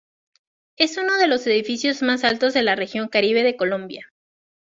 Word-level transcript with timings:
Es 0.79 0.97
uno 0.97 1.19
de 1.19 1.27
los 1.27 1.45
edificio 1.45 1.93
más 2.01 2.23
altos 2.23 2.55
de 2.55 2.63
la 2.63 2.75
Región 2.75 3.07
Caribe 3.07 3.43
de 3.43 3.55
Colombia. 3.55 4.11